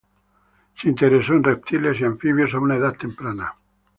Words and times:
Se 0.77 0.89
interesó 0.89 1.33
en 1.33 1.43
reptiles 1.43 1.99
y 1.99 2.05
anfibios 2.05 2.55
a 2.55 2.59
una 2.59 2.77
edad 2.77 2.97
temprana. 2.97 3.53